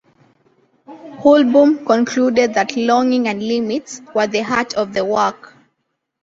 [1.19, 5.53] Hoolboom concluded that "longing and limits" were the heart of the work.